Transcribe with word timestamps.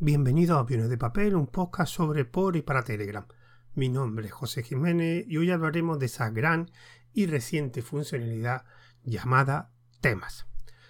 Bienvenido 0.00 0.56
a 0.56 0.60
Aviones 0.60 0.90
de 0.90 0.96
Papel, 0.96 1.34
un 1.34 1.48
podcast 1.48 1.92
sobre 1.92 2.24
por 2.24 2.54
y 2.54 2.62
para 2.62 2.84
Telegram. 2.84 3.26
Mi 3.74 3.88
nombre 3.88 4.26
es 4.26 4.32
José 4.32 4.62
Jiménez 4.62 5.24
y 5.26 5.38
hoy 5.38 5.50
hablaremos 5.50 5.98
de 5.98 6.06
esa 6.06 6.30
gran 6.30 6.70
y 7.12 7.26
reciente 7.26 7.82
funcionalidad 7.82 8.64
llamada 9.02 9.72
temas. 10.00 10.46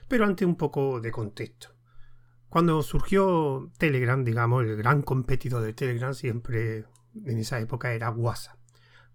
Pero 0.08 0.26
ante 0.26 0.44
un 0.44 0.56
poco 0.56 1.00
de 1.00 1.10
contexto. 1.10 1.74
Cuando 2.50 2.82
surgió 2.82 3.72
Telegram, 3.78 4.22
digamos, 4.22 4.64
el 4.64 4.76
gran 4.76 5.00
competidor 5.00 5.62
de 5.62 5.72
Telegram 5.72 6.12
siempre 6.12 6.84
en 7.14 7.38
esa 7.38 7.60
época 7.60 7.94
era 7.94 8.10
WhatsApp. 8.10 8.58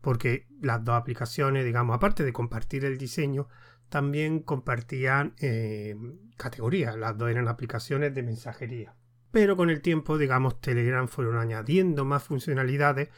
Porque 0.02 0.48
las 0.60 0.84
dos 0.84 0.96
aplicaciones, 0.96 1.66
digamos, 1.66 1.96
aparte 1.96 2.23
de 2.23 2.34
compartir 2.34 2.84
el 2.84 2.98
diseño, 2.98 3.48
también 3.89 4.39
compartían 4.39 5.36
eh, 5.38 5.96
categorías. 6.36 6.98
Las 6.98 7.16
dos 7.16 7.30
eran 7.30 7.48
aplicaciones 7.48 8.16
de 8.16 8.23
mensajería 8.23 8.96
pero 9.34 9.57
con 9.57 9.71
el 9.71 9.81
tiempo, 9.81 10.20
digamos, 10.20 10.61
Telegram 10.61 11.08
fueron 11.08 11.38
añadiendo 11.38 12.05
más 12.05 12.21
funcionalidades 12.21 13.09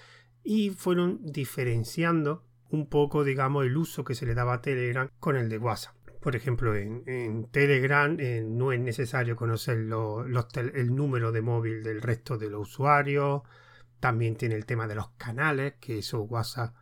y 0.45 0.69
fueron 0.69 1.19
diferenciando 1.21 2.45
un 2.69 2.87
poco, 2.87 3.25
digamos, 3.25 3.65
el 3.65 3.75
uso 3.75 4.05
que 4.05 4.15
se 4.15 4.25
le 4.25 4.33
daba 4.33 4.53
a 4.53 4.61
Telegram 4.61 5.09
con 5.19 5.35
el 5.35 5.49
de 5.49 5.57
WhatsApp. 5.57 5.93
Por 6.21 6.37
ejemplo, 6.37 6.73
en, 6.73 7.49
Telegram 7.51 8.15
eh, 8.17 8.45
no 8.47 8.71
es 8.71 8.79
necesario 8.79 9.35
conocer 9.35 9.75
el 9.77 10.95
número 10.95 11.33
de 11.33 11.41
móvil 11.41 11.83
del 11.83 12.01
resto 12.01 12.37
de 12.37 12.49
los 12.49 12.69
usuarios. 12.69 13.41
También 13.99 14.37
tiene 14.37 14.55
el 14.55 14.65
tema 14.65 14.87
de 14.87 14.95
los 14.95 15.09
canales, 15.17 15.73
que 15.81 15.97
eso 15.97 16.21
WhatsApp 16.21 16.73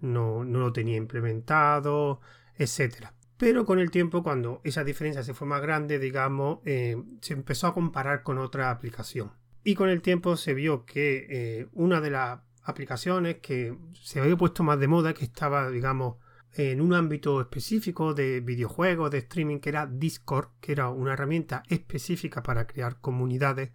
no, 0.00 0.46
no 0.46 0.60
lo 0.60 0.72
tenía 0.72 0.96
implementado, 0.96 2.22
etcétera. 2.56 3.12
Pero 3.38 3.64
con 3.64 3.78
el 3.78 3.92
tiempo, 3.92 4.24
cuando 4.24 4.60
esa 4.64 4.82
diferencia 4.82 5.22
se 5.22 5.32
fue 5.32 5.46
más 5.46 5.62
grande, 5.62 6.00
digamos, 6.00 6.58
eh, 6.64 7.00
se 7.20 7.34
empezó 7.34 7.68
a 7.68 7.74
comparar 7.74 8.24
con 8.24 8.36
otra 8.38 8.70
aplicación. 8.70 9.30
Y 9.62 9.76
con 9.76 9.88
el 9.88 10.02
tiempo 10.02 10.36
se 10.36 10.54
vio 10.54 10.84
que 10.84 11.26
eh, 11.30 11.68
una 11.72 12.00
de 12.00 12.10
las 12.10 12.40
aplicaciones 12.64 13.36
que 13.36 13.78
se 13.94 14.20
había 14.20 14.36
puesto 14.36 14.64
más 14.64 14.80
de 14.80 14.88
moda, 14.88 15.14
que 15.14 15.24
estaba, 15.24 15.70
digamos, 15.70 16.16
en 16.52 16.80
un 16.80 16.94
ámbito 16.94 17.40
específico 17.40 18.12
de 18.12 18.40
videojuegos, 18.40 19.12
de 19.12 19.18
streaming, 19.18 19.60
que 19.60 19.68
era 19.68 19.86
Discord, 19.86 20.48
que 20.60 20.72
era 20.72 20.88
una 20.88 21.12
herramienta 21.12 21.62
específica 21.68 22.42
para 22.42 22.66
crear 22.66 23.00
comunidades, 23.00 23.70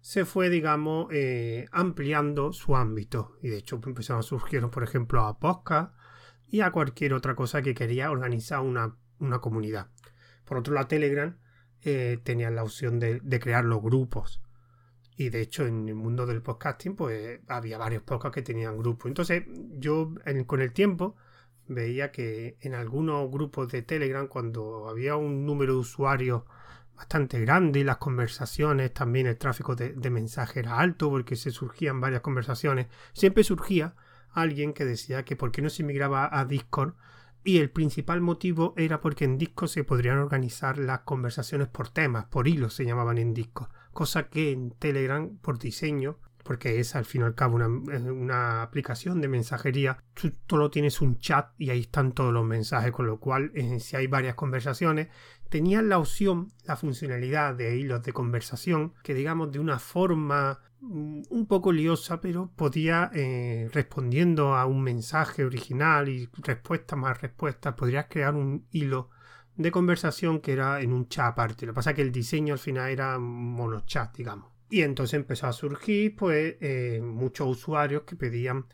se 0.00 0.24
fue, 0.24 0.50
digamos, 0.50 1.08
eh, 1.12 1.68
ampliando 1.70 2.52
su 2.52 2.74
ámbito. 2.74 3.36
Y 3.40 3.48
de 3.48 3.58
hecho 3.58 3.80
empezaron 3.84 4.20
a 4.20 4.24
surgir, 4.24 4.66
por 4.68 4.82
ejemplo, 4.82 5.22
a 5.22 5.38
podcast, 5.38 5.94
y 6.50 6.60
a 6.62 6.70
cualquier 6.72 7.14
otra 7.14 7.34
cosa 7.34 7.62
que 7.62 7.74
quería 7.74 8.10
organizar 8.10 8.60
una, 8.60 8.96
comunidad. 9.40 9.88
Por 10.44 10.58
otro 10.58 10.74
lado, 10.74 10.88
Telegram 10.88 11.36
eh, 11.82 12.18
tenía 12.24 12.50
la 12.50 12.64
opción 12.64 12.98
de, 12.98 13.20
crear 13.40 13.64
los 13.64 13.80
grupos. 13.80 14.42
Y 15.16 15.28
de 15.28 15.42
hecho, 15.42 15.66
en 15.66 15.88
el 15.88 15.94
mundo 15.94 16.26
del 16.26 16.42
podcasting, 16.42 16.96
pues 16.96 17.40
había 17.46 17.78
varios 17.78 18.02
podcasts 18.02 18.34
que 18.34 18.42
tenían 18.42 18.78
grupos. 18.78 19.08
Entonces, 19.08 19.44
yo 19.78 20.14
con 20.46 20.60
el 20.60 20.72
tiempo 20.72 21.14
veía 21.68 22.10
que 22.10 22.56
en 22.60 22.74
algunos 22.74 23.30
grupos 23.30 23.70
de 23.70 23.82
Telegram, 23.82 24.26
cuando 24.26 24.88
había 24.88 25.16
un 25.16 25.46
número 25.46 25.74
de 25.74 25.80
usuarios 25.80 26.42
bastante 26.96 27.38
grande 27.40 27.80
y 27.80 27.84
las 27.84 27.98
conversaciones, 27.98 28.92
también 28.92 29.26
el 29.26 29.38
tráfico 29.38 29.76
de, 29.76 29.92
de 29.92 30.10
mensajes 30.10 30.56
era 30.56 30.78
alto, 30.78 31.10
porque 31.10 31.36
se 31.36 31.50
surgían 31.50 32.00
varias 32.00 32.22
conversaciones, 32.22 32.88
siempre 33.12 33.44
surgía 33.44 33.94
alguien 34.32 34.72
que 34.72 34.84
decía 34.84 35.24
que 35.24 35.36
por 35.36 35.52
qué 35.52 35.62
no 35.62 35.70
se 35.70 35.82
migraba 35.82 36.28
a 36.30 36.44
Discord 36.44 36.94
y 37.42 37.58
el 37.58 37.70
principal 37.70 38.20
motivo 38.20 38.74
era 38.76 39.00
porque 39.00 39.24
en 39.24 39.38
Discord 39.38 39.68
se 39.68 39.84
podrían 39.84 40.18
organizar 40.18 40.78
las 40.78 41.00
conversaciones 41.00 41.68
por 41.68 41.88
temas, 41.88 42.26
por 42.26 42.48
hilos 42.48 42.74
se 42.74 42.84
llamaban 42.84 43.18
en 43.18 43.32
Discord, 43.32 43.70
cosa 43.92 44.28
que 44.28 44.52
en 44.52 44.72
Telegram 44.72 45.38
por 45.38 45.58
diseño, 45.58 46.18
porque 46.44 46.80
es 46.80 46.96
al 46.96 47.04
fin 47.04 47.22
y 47.22 47.24
al 47.24 47.34
cabo 47.34 47.56
una, 47.56 48.62
aplicación 48.62 49.20
de 49.20 49.28
mensajería, 49.28 50.02
tú 50.14 50.32
solo 50.48 50.70
tienes 50.70 51.00
un 51.00 51.18
chat 51.18 51.50
y 51.58 51.70
ahí 51.70 51.80
están 51.80 52.12
todos 52.12 52.32
los 52.32 52.44
mensajes, 52.44 52.92
con 52.92 53.06
lo 53.06 53.20
cual 53.20 53.52
eh, 53.54 53.80
si 53.80 53.96
hay 53.96 54.06
varias 54.06 54.34
conversaciones, 54.34 55.08
tenían 55.48 55.88
la 55.88 55.98
opción, 55.98 56.52
la 56.64 56.76
funcionalidad 56.76 57.54
de 57.54 57.76
hilos 57.76 58.02
de 58.02 58.12
conversación, 58.12 58.94
que 59.02 59.14
digamos 59.14 59.52
de 59.52 59.60
una 59.60 59.78
forma 59.78 60.60
un 60.82 61.46
poco 61.46 61.72
liosa, 61.72 62.20
pero 62.20 62.50
podía, 62.56 63.10
eh, 63.14 63.68
respondiendo 63.72 64.54
a 64.54 64.66
un 64.66 64.82
mensaje 64.82 65.44
original 65.44 66.08
y 66.08 66.28
respuesta 66.42 66.96
más 66.96 67.20
respuesta, 67.20 67.76
podrías 67.76 68.06
crear 68.08 68.34
un 68.34 68.66
hilo 68.70 69.10
de 69.56 69.70
conversación 69.70 70.40
que 70.40 70.52
era 70.52 70.80
en 70.80 70.92
un 70.92 71.08
chat 71.08 71.32
aparte. 71.32 71.66
Lo 71.66 71.72
que 71.72 71.76
pasa 71.76 71.90
es 71.90 71.96
que 71.96 72.02
el 72.02 72.12
diseño 72.12 72.54
al 72.54 72.58
final 72.58 72.90
era 72.90 73.18
monochat, 73.18 74.16
digamos. 74.16 74.50
Y 74.70 74.82
entonces 74.82 75.14
empezó 75.14 75.48
a 75.48 75.52
surgir, 75.52 76.16
pues, 76.16 76.56
eh, 76.60 77.00
muchos 77.02 77.48
usuarios 77.48 78.02
que 78.02 78.16
pedían 78.16 78.66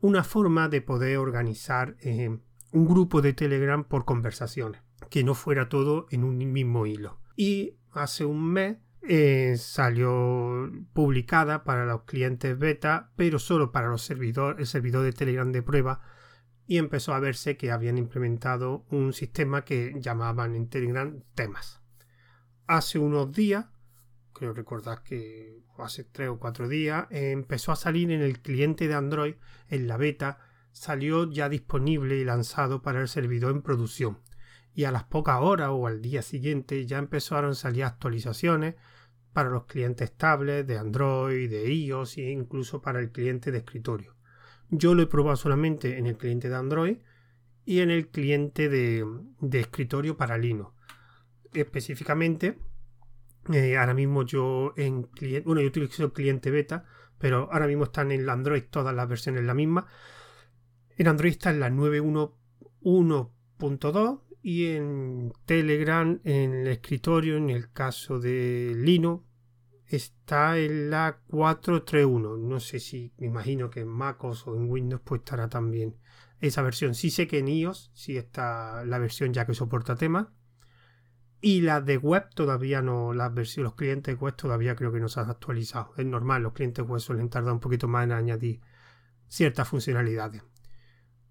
una 0.00 0.24
forma 0.24 0.68
de 0.68 0.80
poder 0.80 1.18
organizar 1.18 1.96
eh, 2.00 2.38
un 2.72 2.86
grupo 2.86 3.22
de 3.22 3.34
Telegram 3.34 3.84
por 3.84 4.04
conversaciones, 4.04 4.82
que 5.10 5.22
no 5.22 5.34
fuera 5.34 5.68
todo 5.68 6.06
en 6.10 6.24
un 6.24 6.38
mismo 6.52 6.86
hilo. 6.86 7.20
Y 7.36 7.76
hace 7.92 8.24
un 8.24 8.52
mes 8.52 8.78
eh, 9.08 9.56
salió 9.58 10.70
publicada 10.92 11.64
para 11.64 11.84
los 11.86 12.02
clientes 12.04 12.56
beta, 12.58 13.10
pero 13.16 13.38
solo 13.38 13.72
para 13.72 13.92
el 13.92 13.98
servidor 13.98 14.56
de 14.56 15.12
Telegram 15.12 15.50
de 15.50 15.62
prueba, 15.62 16.00
y 16.66 16.78
empezó 16.78 17.12
a 17.12 17.20
verse 17.20 17.56
que 17.56 17.72
habían 17.72 17.98
implementado 17.98 18.86
un 18.90 19.12
sistema 19.12 19.64
que 19.64 19.94
llamaban 19.98 20.54
en 20.54 20.68
Telegram 20.68 21.20
temas. 21.34 21.80
Hace 22.66 23.00
unos 23.00 23.32
días, 23.32 23.66
creo 24.32 24.52
recordar 24.52 25.02
que 25.02 25.62
hace 25.78 26.04
tres 26.04 26.28
o 26.28 26.38
cuatro 26.38 26.68
días, 26.68 27.06
empezó 27.10 27.72
a 27.72 27.76
salir 27.76 28.12
en 28.12 28.22
el 28.22 28.40
cliente 28.40 28.86
de 28.86 28.94
Android, 28.94 29.34
en 29.68 29.88
la 29.88 29.96
beta, 29.96 30.38
salió 30.70 31.28
ya 31.30 31.48
disponible 31.48 32.16
y 32.16 32.24
lanzado 32.24 32.82
para 32.82 33.00
el 33.00 33.08
servidor 33.08 33.50
en 33.50 33.62
producción 33.62 34.18
y 34.74 34.84
a 34.84 34.92
las 34.92 35.04
pocas 35.04 35.38
horas 35.40 35.68
o 35.70 35.86
al 35.86 36.00
día 36.00 36.22
siguiente 36.22 36.86
ya 36.86 36.98
empezaron 36.98 37.50
a 37.50 37.54
salir 37.54 37.84
actualizaciones 37.84 38.76
para 39.32 39.50
los 39.50 39.66
clientes 39.66 40.10
estables 40.10 40.66
de 40.66 40.78
Android, 40.78 41.50
de 41.50 41.72
iOS 41.72 42.18
e 42.18 42.30
incluso 42.30 42.82
para 42.82 43.00
el 43.00 43.10
cliente 43.10 43.50
de 43.50 43.58
escritorio. 43.58 44.14
Yo 44.68 44.94
lo 44.94 45.02
he 45.02 45.06
probado 45.06 45.36
solamente 45.36 45.98
en 45.98 46.06
el 46.06 46.16
cliente 46.16 46.48
de 46.48 46.56
Android 46.56 46.98
y 47.64 47.80
en 47.80 47.90
el 47.90 48.08
cliente 48.08 48.68
de, 48.68 49.04
escritorio 49.52 50.16
para 50.16 50.38
Linux. 50.38 50.72
Específicamente, 51.52 52.58
eh, 53.52 53.76
ahora 53.76 53.94
mismo 53.94 54.24
yo 54.24 54.72
en 54.76 55.04
cliente, 55.04 55.46
bueno, 55.46 55.60
yo 55.60 55.68
utilizo 55.68 56.04
el 56.04 56.12
cliente 56.12 56.50
beta, 56.50 56.84
pero 57.18 57.48
ahora 57.52 57.66
mismo 57.66 57.84
están 57.84 58.10
en 58.12 58.28
Android 58.28 58.64
todas 58.70 58.94
las 58.94 59.08
versiones 59.08 59.44
la 59.44 59.54
misma. 59.54 59.86
En 60.96 61.08
Android 61.08 61.32
está 61.32 61.50
en 61.50 61.60
la 61.60 61.70
9.1.1.2 61.70 64.20
y 64.42 64.66
en 64.66 65.32
Telegram, 65.46 66.20
en 66.24 66.52
el 66.52 66.66
escritorio, 66.66 67.36
en 67.36 67.48
el 67.48 67.70
caso 67.70 68.18
de 68.18 68.74
Linux, 68.76 69.24
está 69.86 70.58
en 70.58 70.90
la 70.90 71.20
431. 71.28 72.36
No 72.36 72.60
sé 72.60 72.80
si, 72.80 73.12
me 73.18 73.26
imagino 73.28 73.70
que 73.70 73.80
en 73.80 73.88
MacOS 73.88 74.46
o 74.48 74.56
en 74.56 74.68
Windows 74.68 75.02
pues 75.04 75.20
estará 75.20 75.48
también 75.48 75.96
esa 76.40 76.62
versión. 76.62 76.94
Sí 76.94 77.10
sé 77.10 77.28
que 77.28 77.38
en 77.38 77.48
iOS 77.48 77.92
sí 77.94 78.16
está 78.16 78.84
la 78.84 78.98
versión 78.98 79.32
ya 79.32 79.46
que 79.46 79.54
soporta 79.54 79.94
temas. 79.94 80.26
Y 81.40 81.60
la 81.62 81.80
de 81.80 81.96
web 81.96 82.28
todavía 82.34 82.82
no, 82.82 83.12
las 83.12 83.34
versiones, 83.34 83.64
los 83.64 83.74
clientes 83.74 84.16
web 84.18 84.34
todavía 84.36 84.76
creo 84.76 84.92
que 84.92 85.00
no 85.00 85.08
se 85.08 85.20
han 85.20 85.30
actualizado. 85.30 85.92
Es 85.96 86.06
normal, 86.06 86.42
los 86.42 86.52
clientes 86.52 86.84
web 86.86 87.00
suelen 87.00 87.28
tardar 87.28 87.52
un 87.52 87.60
poquito 87.60 87.88
más 87.88 88.04
en 88.04 88.12
añadir 88.12 88.60
ciertas 89.28 89.68
funcionalidades. 89.68 90.42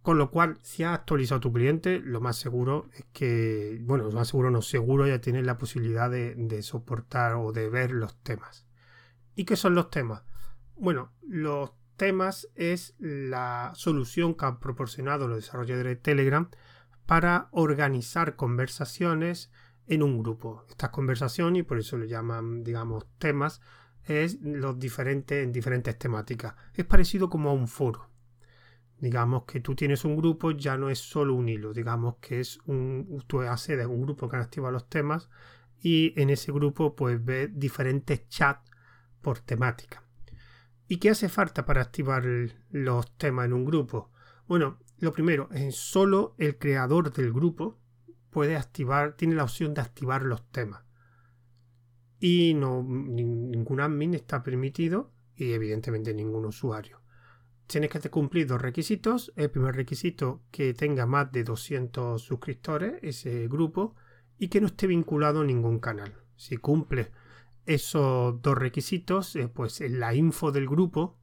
Con 0.02 0.18
lo 0.18 0.32
cual, 0.32 0.58
si 0.64 0.84
has 0.84 0.96
actualizado 0.96 1.42
tu 1.42 1.54
cliente, 1.54 2.00
lo 2.00 2.22
más 2.22 2.36
seguro 2.36 2.90
es 2.96 3.06
que, 3.14 3.80
bueno, 3.84 4.06
lo 4.06 4.12
más 4.12 4.30
seguro 4.30 4.50
no 4.50 4.64
seguro 4.64 5.06
ya 5.06 5.22
tienes 5.22 5.46
la 5.46 5.60
posibilidad 5.60 6.10
de, 6.10 6.62
soportar 6.64 7.36
o 7.36 7.52
de 7.52 7.70
ver 7.70 7.92
los 7.92 8.16
temas. 8.24 8.66
¿Y 9.36 9.46
qué 9.46 9.56
son 9.56 9.76
los 9.76 9.92
temas? 9.92 10.24
Bueno, 10.76 11.12
los 11.22 11.74
temas 11.98 12.50
es 12.56 12.96
la 12.98 13.74
solución 13.76 14.34
que 14.34 14.46
han 14.46 14.60
proporcionado 14.60 15.28
los 15.28 15.38
desarrolladores 15.38 15.98
de 15.98 16.02
Telegram 16.02 16.50
para 17.06 17.50
organizar 17.52 18.36
conversaciones 18.36 19.52
en 19.86 20.02
un 20.02 20.18
grupo. 20.18 20.66
Estas 20.68 20.90
conversaciones, 20.90 21.60
y 21.60 21.64
por 21.64 21.78
eso 21.78 21.98
le 21.98 22.08
llaman, 22.08 22.64
digamos, 22.64 23.06
temas, 23.20 23.62
es 24.06 24.40
los 24.42 24.80
diferentes 24.80 25.44
en 25.44 25.52
diferentes 25.52 25.98
temáticas. 26.00 26.56
Es 26.74 26.86
parecido 26.86 27.30
como 27.30 27.52
a 27.52 27.54
un 27.54 27.68
foro. 27.68 28.11
Digamos 29.02 29.46
que 29.46 29.62
tú 29.62 29.74
tienes 29.74 30.06
un 30.06 30.16
grupo, 30.16 30.52
ya 30.52 30.78
no 30.78 30.92
es 30.92 31.00
solo 31.00 31.34
un 31.34 31.50
hilo, 31.50 31.74
digamos 31.74 32.18
que 32.22 32.40
es 32.40 32.60
un, 32.68 33.24
tú 33.26 33.42
a 33.42 33.56
un 33.88 34.02
grupo 34.04 34.30
que 34.30 34.38
activa 34.38 34.70
los 34.70 34.88
temas 34.90 35.28
y 35.82 36.14
en 36.22 36.30
ese 36.30 36.52
grupo 36.52 36.96
pues 36.96 37.24
ves 37.26 37.50
diferentes 37.52 38.30
chats 38.30 38.70
por 39.20 39.40
temática. 39.40 40.04
¿Y 40.88 40.98
qué 40.98 41.10
hace 41.10 41.30
falta 41.30 41.66
para 41.66 41.82
activar 41.82 42.24
los 42.70 43.18
temas 43.18 43.46
en 43.46 43.54
un 43.54 43.66
grupo? 43.66 44.12
Bueno, 44.48 44.78
lo 45.00 45.12
primero, 45.12 45.50
es 45.52 45.76
solo 45.78 46.36
el 46.38 46.60
creador 46.60 47.12
del 47.12 47.34
grupo 47.34 47.80
puede 48.30 48.56
activar, 48.56 49.16
tiene 49.16 49.34
la 49.34 49.46
opción 49.46 49.74
de 49.74 49.82
activar 49.82 50.22
los 50.22 50.48
temas. 50.52 50.84
Y 52.20 52.54
no, 52.54 52.84
ningún 52.84 53.80
admin 53.80 54.14
está 54.14 54.44
permitido 54.44 55.12
y 55.36 55.54
evidentemente 55.54 56.14
ningún 56.14 56.46
usuario. 56.46 57.01
Tienes 57.68 57.90
que 57.90 58.10
cumplir 58.10 58.48
dos 58.48 58.62
requisitos. 58.62 59.32
El 59.36 59.50
primer 59.50 59.76
requisito 59.76 60.42
que 60.52 60.74
tenga 60.74 61.06
más 61.06 61.32
de 61.32 61.44
200 61.44 62.22
suscriptores 62.22 62.96
ese 63.02 63.48
grupo 63.48 63.96
y 64.38 64.48
que 64.50 64.60
no 64.60 64.68
esté 64.68 64.88
vinculado 64.88 65.42
a 65.42 65.46
ningún 65.46 65.80
canal. 65.80 66.16
Si 66.36 66.58
cumple 66.58 67.12
esos 67.66 68.42
dos 68.42 68.58
requisitos, 68.58 69.36
eh, 69.36 69.48
pues 69.48 69.82
en 69.82 70.00
la 70.00 70.14
info 70.16 70.52
del 70.52 70.68
grupo 70.68 71.20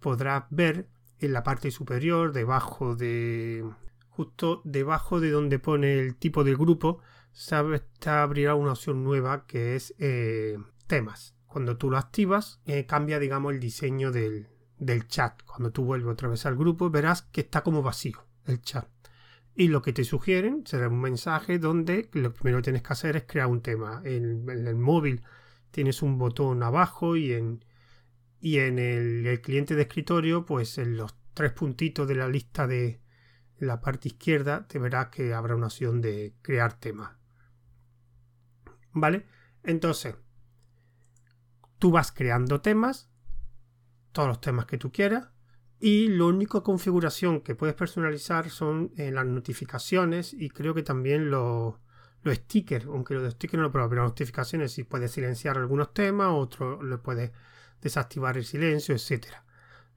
podrás 0.00 0.44
ver 0.50 0.88
en 1.18 1.32
la 1.32 1.42
parte 1.42 1.70
superior, 1.70 2.32
debajo 2.32 2.94
de. 2.94 3.64
justo 4.08 4.62
debajo 4.64 5.20
de 5.20 5.30
donde 5.30 5.58
pone 5.58 5.98
el 5.98 6.16
tipo 6.16 6.44
del 6.44 6.56
grupo, 6.56 7.00
sabes, 7.32 7.82
te 7.98 8.10
abrirá 8.10 8.54
una 8.54 8.72
opción 8.72 9.02
nueva 9.02 9.46
que 9.46 9.76
es 9.76 9.94
eh, 9.98 10.56
temas. 10.86 11.34
Cuando 11.46 11.76
tú 11.76 11.90
lo 11.90 11.98
activas, 11.98 12.60
eh, 12.66 12.86
cambia, 12.86 13.18
digamos, 13.18 13.52
el 13.52 13.60
diseño 13.60 14.12
del, 14.12 14.48
del 14.78 15.06
chat. 15.08 15.42
Cuando 15.44 15.70
tú 15.70 15.84
vuelves 15.84 16.12
otra 16.12 16.28
vez 16.28 16.46
al 16.46 16.56
grupo, 16.56 16.90
verás 16.90 17.22
que 17.22 17.42
está 17.42 17.62
como 17.62 17.82
vacío 17.82 18.26
el 18.46 18.60
chat. 18.62 18.88
Y 19.54 19.68
lo 19.68 19.80
que 19.80 19.94
te 19.94 20.04
sugieren 20.04 20.66
será 20.66 20.88
un 20.88 21.00
mensaje 21.00 21.58
donde 21.58 22.10
lo 22.12 22.32
primero 22.34 22.58
que 22.58 22.64
tienes 22.64 22.82
que 22.82 22.92
hacer 22.92 23.16
es 23.16 23.24
crear 23.26 23.46
un 23.46 23.62
tema. 23.62 24.02
En, 24.04 24.48
el 24.48 24.76
móvil 24.76 25.22
tienes 25.70 26.02
un 26.02 26.18
botón 26.18 26.62
abajo 26.62 27.16
y 27.16 27.32
en, 27.32 27.64
y 28.38 28.58
en 28.58 28.78
el, 28.78 29.40
cliente 29.40 29.74
de 29.74 29.82
escritorio, 29.82 30.44
pues 30.44 30.76
en 30.76 30.98
los 30.98 31.16
tres 31.32 31.52
puntitos 31.52 32.06
de 32.06 32.14
la 32.16 32.28
lista 32.28 32.66
de 32.66 33.00
la 33.58 33.80
parte 33.80 34.08
izquierda, 34.08 34.66
te 34.68 34.78
verás 34.78 35.08
que 35.08 35.32
habrá 35.32 35.56
una 35.56 35.66
opción 35.66 36.02
de 36.02 36.34
crear 36.42 36.78
tema. 36.78 37.18
¿Vale? 38.92 39.24
Entonces, 39.62 40.16
tú 41.78 41.90
vas 41.90 42.12
creando 42.12 42.60
temas, 42.60 43.08
todos 44.16 44.28
los 44.28 44.40
temas 44.40 44.64
que 44.64 44.78
tú 44.78 44.90
quieras, 44.90 45.28
y 45.78 46.08
la 46.08 46.24
única 46.24 46.62
configuración 46.62 47.42
que 47.42 47.54
puedes 47.54 47.74
personalizar 47.74 48.48
son 48.48 48.92
eh, 48.96 49.10
las 49.10 49.26
notificaciones 49.26 50.32
y 50.32 50.48
creo 50.48 50.72
que 50.72 50.82
también 50.82 51.30
los, 51.30 51.74
stickers, 52.26 52.86
aunque 52.86 53.12
los 53.12 53.30
stickers 53.34 53.58
no 53.58 53.64
lo 53.64 53.72
pero 53.72 53.88
las 53.90 54.06
notificaciones 54.06 54.72
si 54.72 54.84
puedes 54.84 55.10
silenciar 55.10 55.58
algunos 55.58 55.92
temas, 55.92 56.28
otros 56.30 56.82
le 56.82 56.96
puedes 56.96 57.30
desactivar 57.82 58.38
el 58.38 58.46
silencio, 58.46 58.94
etcétera. 58.94 59.44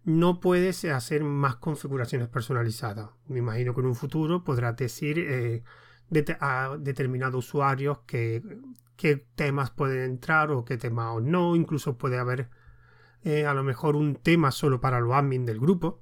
No 0.03 0.41
puedes 0.41 0.83
hacer 0.83 1.23
más 1.23 1.55
configuraciones 1.55 2.27
personalizadas. 2.27 3.11
Me 3.27 3.39
imagino 3.39 3.73
que 3.73 3.79
en 3.79 3.87
un 3.87 3.95
futuro 3.95 4.43
podrás 4.43 4.75
decir 4.75 5.17
eh, 5.17 5.63
a 6.41 6.75
determinados 6.77 7.45
usuarios 7.45 7.99
qué 8.05 8.43
temas 9.35 9.71
pueden 9.71 10.03
entrar 10.03 10.51
o 10.51 10.65
qué 10.65 10.77
temas 10.77 11.21
no. 11.21 11.55
Incluso 11.55 11.97
puede 11.97 12.17
haber 12.17 12.49
eh, 13.23 13.45
a 13.45 13.53
lo 13.53 13.63
mejor 13.63 13.95
un 13.95 14.15
tema 14.15 14.51
solo 14.51 14.79
para 14.79 14.99
los 14.99 15.13
admin 15.13 15.45
del 15.45 15.59
grupo 15.59 16.01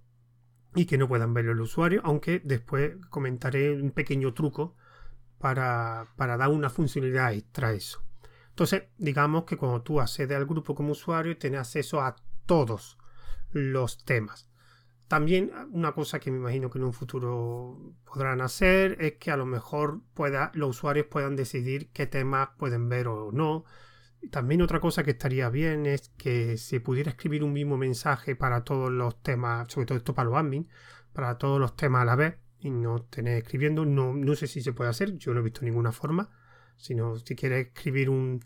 y 0.76 0.86
que 0.86 0.98
no 0.98 1.08
puedan 1.08 1.34
verlo 1.34 1.54
el 1.54 1.62
usuario, 1.62 2.02
aunque 2.04 2.42
después 2.44 2.98
comentaré 3.10 3.74
un 3.74 3.92
pequeño 3.92 4.34
truco 4.34 4.76
para, 5.40 6.08
para 6.16 6.38
dar 6.38 6.50
una 6.50 6.70
funcionalidad 6.70 7.34
extra 7.34 7.70
a 7.70 7.74
eso. 7.74 8.04
Entonces, 8.50 8.84
digamos 8.98 9.46
que 9.46 9.58
cuando 9.58 9.82
tú 9.82 10.00
accedes 10.02 10.36
al 10.36 10.46
grupo 10.46 10.76
como 10.76 10.92
usuario, 10.92 11.38
tienes 11.38 11.62
acceso 11.62 12.02
a 12.02 12.16
todos 12.46 12.98
los 13.52 14.04
temas. 14.04 14.50
También 15.08 15.52
una 15.72 15.94
cosa 15.94 16.20
que 16.20 16.32
me 16.32 16.38
imagino 16.38 16.70
que 16.70 16.80
en 16.80 16.84
un 16.84 16.94
futuro 16.94 17.94
podrán 18.04 18.42
hacer 18.42 18.98
es 19.00 19.14
que 19.14 19.32
a 19.32 19.38
lo 19.38 19.46
mejor 19.46 20.02
pueda, 20.14 20.52
los 20.54 20.72
usuarios 20.72 21.06
puedan 21.06 21.36
decidir 21.36 21.92
qué 21.92 22.08
temas 22.08 22.50
pueden 22.58 22.90
ver 22.90 23.08
o 23.08 23.32
no. 23.32 23.64
También 24.32 24.62
otra 24.62 24.80
cosa 24.80 25.04
que 25.04 25.12
estaría 25.12 25.50
bien 25.50 25.86
es 25.86 26.10
que 26.18 26.58
se 26.58 26.80
pudiera 26.80 27.12
escribir 27.12 27.44
un 27.44 27.54
mismo 27.54 27.78
mensaje 27.78 28.36
para 28.36 28.64
todos 28.64 28.92
los 28.92 29.22
temas, 29.22 29.72
sobre 29.72 29.86
todo 29.86 29.98
esto 29.98 30.14
para 30.14 30.30
los 30.30 30.38
admin, 30.38 30.68
para 31.14 31.38
todos 31.38 31.60
los 31.60 31.76
temas 31.76 32.02
a 32.02 32.06
la 32.06 32.16
vez 32.16 32.38
y 32.60 32.70
no 32.70 33.04
tener 33.04 33.38
escribiendo. 33.38 33.86
No, 33.86 34.14
no 34.14 34.36
sé 34.36 34.48
si 34.48 34.62
se 34.62 34.74
puede 34.74 34.90
hacer, 34.90 35.18
yo 35.18 35.34
no 35.34 35.40
he 35.40 35.44
visto 35.44 35.62
ninguna 35.64 35.92
forma. 35.92 36.30
Si 36.76 36.96
quieres 37.36 37.68
escribir 37.68 38.10
un, 38.10 38.44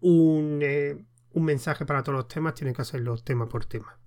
un, 0.00 0.60
eh, 0.62 1.04
un 1.32 1.44
mensaje 1.44 1.86
para 1.86 2.02
todos 2.02 2.16
los 2.16 2.28
temas, 2.28 2.54
tienes 2.54 2.74
que 2.74 2.82
hacerlo 2.82 3.16
tema 3.18 3.48
por 3.48 3.64
tema. 3.64 3.98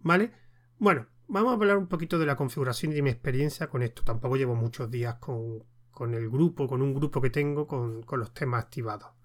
¿Vale? 0.00 0.32
Bueno, 0.78 1.06
vamos 1.26 1.50
a 1.50 1.54
hablar 1.54 1.76
un 1.76 1.88
poquito 1.88 2.18
de 2.18 2.26
la 2.26 2.36
configuración 2.36 2.92
y 2.92 2.94
de 2.96 3.02
mi 3.02 3.10
experiencia 3.10 3.68
con 3.68 3.82
esto. 3.82 4.02
Tampoco 4.04 4.36
llevo 4.36 4.54
muchos 4.54 4.90
días 4.90 5.16
con, 5.16 5.64
con 5.90 6.14
el 6.14 6.30
grupo, 6.30 6.66
con 6.66 6.80
un 6.80 6.94
grupo 6.94 7.20
que 7.20 7.30
tengo 7.30 7.66
con, 7.66 8.02
con 8.02 8.20
los 8.20 8.32
temas 8.32 8.64
activados. 8.64 9.17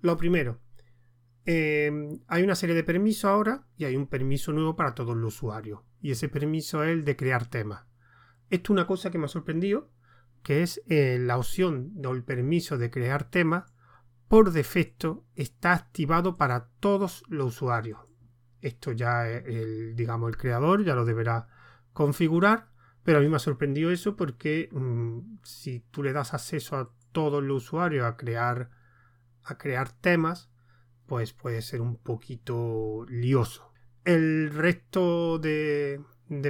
Lo 0.00 0.16
primero, 0.16 0.60
eh, 1.44 1.90
hay 2.26 2.42
una 2.42 2.56
serie 2.56 2.74
de 2.74 2.84
permisos 2.84 3.24
ahora 3.24 3.66
y 3.76 3.84
hay 3.84 3.96
un 3.96 4.08
permiso 4.08 4.52
nuevo 4.52 4.76
para 4.76 4.94
todos 4.94 5.16
los 5.16 5.36
usuarios. 5.36 5.80
Y 6.00 6.10
ese 6.10 6.28
permiso 6.28 6.82
es 6.82 6.90
el 6.90 7.04
de 7.04 7.16
crear 7.16 7.46
temas. 7.46 7.84
Esto 8.50 8.72
es 8.72 8.76
una 8.76 8.86
cosa 8.86 9.10
que 9.10 9.18
me 9.18 9.26
ha 9.26 9.28
sorprendido, 9.28 9.90
que 10.42 10.62
es 10.62 10.82
eh, 10.88 11.18
la 11.20 11.38
opción 11.38 11.92
o 12.04 12.12
el 12.12 12.24
permiso 12.24 12.78
de 12.78 12.90
crear 12.90 13.30
temas 13.30 13.72
por 14.28 14.52
defecto 14.52 15.24
está 15.34 15.72
activado 15.72 16.36
para 16.36 16.68
todos 16.80 17.24
los 17.28 17.54
usuarios. 17.54 18.00
Esto 18.60 18.92
ya 18.92 19.28
el, 19.28 19.94
digamos, 19.94 20.28
el 20.28 20.36
creador 20.36 20.84
ya 20.84 20.94
lo 20.94 21.04
deberá 21.04 21.46
configurar, 21.92 22.70
pero 23.04 23.18
a 23.18 23.20
mí 23.20 23.28
me 23.28 23.36
ha 23.36 23.40
sorprendido 23.40 23.92
eso 23.92 24.16
porque 24.16 24.68
mm, 24.72 25.38
si 25.44 25.80
tú 25.90 26.02
le 26.02 26.12
das 26.12 26.34
acceso 26.34 26.76
a 26.76 26.90
todos 27.12 27.42
los 27.42 27.64
usuarios 27.64 28.04
a 28.04 28.16
crear 28.16 28.70
a 29.46 29.58
crear 29.58 29.90
temas, 29.92 30.50
pues 31.06 31.32
puede 31.32 31.62
ser 31.62 31.80
un 31.80 31.96
poquito 31.96 33.06
lioso. 33.08 33.72
El 34.04 34.50
resto 34.50 35.38
de, 35.38 36.00